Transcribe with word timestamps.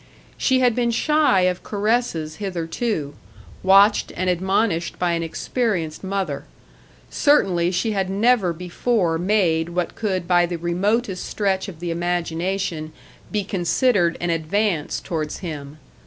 She 0.35 0.61
had 0.61 0.73
been 0.73 0.89
shy 0.89 1.41
of 1.41 1.61
caresses 1.61 2.37
hitherto, 2.37 3.13
watched 3.61 4.11
and 4.15 4.31
admonished 4.31 4.97
by 4.97 5.11
an 5.11 5.21
experienced 5.21 6.03
mother; 6.03 6.45
certainly 7.11 7.69
she 7.69 7.91
had 7.91 8.09
never 8.09 8.51
before 8.51 9.19
made 9.19 9.69
what 9.69 9.93
could 9.93 10.27
by 10.27 10.47
the 10.47 10.57
remotest 10.57 11.23
stretch 11.25 11.67
of 11.67 11.79
the 11.79 11.91
imagination 11.91 12.93
be 13.31 13.43
considered 13.43 14.17
an 14.19 14.31
advance 14.31 14.99
towards 14.99 15.37
him. 15.45 15.77